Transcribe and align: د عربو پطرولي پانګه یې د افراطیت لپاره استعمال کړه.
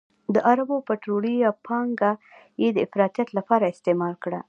د 0.33 0.35
عربو 0.49 0.77
پطرولي 0.87 1.35
پانګه 1.65 2.11
یې 2.61 2.69
د 2.73 2.77
افراطیت 2.85 3.29
لپاره 3.37 3.71
استعمال 3.73 4.13
کړه. 4.23 4.39